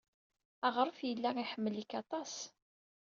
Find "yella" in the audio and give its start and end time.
1.07-1.29